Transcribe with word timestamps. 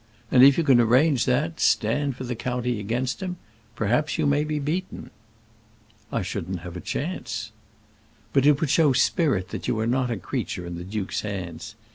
And 0.31 0.43
if 0.43 0.57
you 0.57 0.63
can 0.63 0.81
arrange 0.81 1.25
that, 1.25 1.59
stand 1.59 2.15
for 2.15 2.23
the 2.23 2.33
county 2.33 2.79
against 2.79 3.21
him; 3.21 3.37
perhaps 3.75 4.17
you 4.17 4.25
may 4.25 4.43
be 4.43 4.57
beaten." 4.57 5.11
"I 6.11 6.23
shouldn't 6.23 6.61
have 6.61 6.75
a 6.75 6.81
chance." 6.81 7.51
"But 8.33 8.47
it 8.47 8.59
would 8.59 8.71
show 8.71 8.93
that 8.95 9.67
you 9.67 9.79
are 9.79 9.85
not 9.85 10.09
a 10.09 10.17
creature 10.17 10.65
in 10.65 10.75
the 10.75 10.83
duke's 10.83 11.21
hands. 11.21 11.75